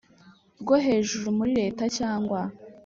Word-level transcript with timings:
Rwo 0.61 0.75
hejuru 0.85 1.27
muri 1.37 1.51
leta 1.61 1.83
cyangwa 1.97 2.41